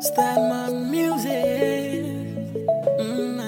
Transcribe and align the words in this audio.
Star 0.00 0.36
Monde 0.48 0.88
Music. 0.90 2.02
Mmm. 2.98 3.40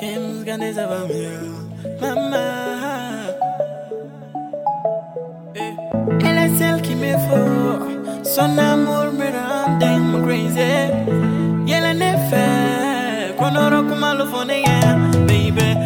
Kem's 0.00 0.42
gonna 0.44 0.72
mama. 2.00 2.46
Elle 5.54 6.38
est 6.38 6.56
celle 6.56 6.80
me 6.96 7.12
faut. 7.26 8.24
Son 8.24 8.56
amour 8.56 9.12
me 9.18 9.28
rende 9.36 9.78
dingue, 9.80 10.24
crazy. 10.24 10.72
E 11.68 11.80
la 11.82 11.92
neffe. 11.92 13.36
Qu'on 13.36 13.54
aura 13.54 13.82
comme 13.88 14.02
à 14.02 14.14
l'ophonie, 14.14 14.64
baby. 15.26 15.76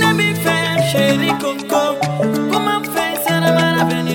N'a 0.00 0.10
é 0.18 0.34
fait, 0.34 0.82
chérie 0.90 1.38
Coco. 1.38 1.96
Comment 2.50 2.82
faire, 2.92 3.16
ça 3.24 3.38
n'a 3.38 3.52
pas 3.52 3.72
la 3.76 3.84
peine, 3.84 4.08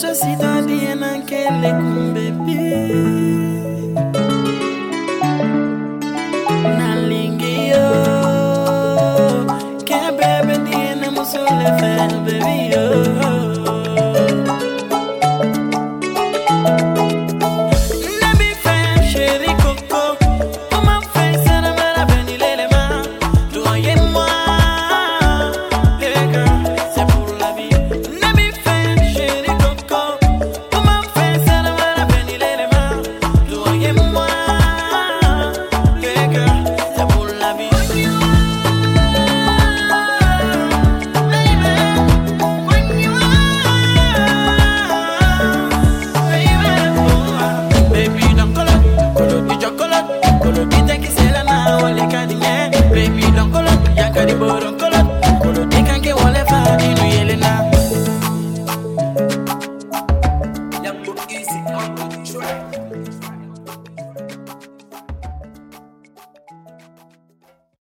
Kuhusu 0.00 0.14
sitadie 0.14 0.94
na 0.94 1.18
kele 1.26 1.70
kumbe 1.72 2.30
Nalingiyo 6.78 7.86
Kebebe 9.84 10.58
diye 10.64 10.94
na 10.94 11.10
musule 11.10 11.68
fel 11.80 12.12
bebiyo 12.24 12.87